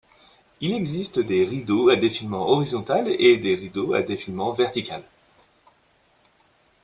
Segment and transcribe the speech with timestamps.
[0.61, 5.03] Il existe des rideaux à défilement horizontal et des rideaux à défilement vertical.